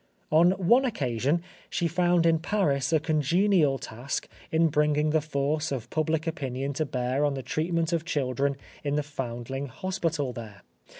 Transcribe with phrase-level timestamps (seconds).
[0.31, 5.91] On one occasion she found in Paris a congenial task in bringing the force of
[5.91, 10.63] public opinion to bear on the treatment of children in the Foundling Hospital there.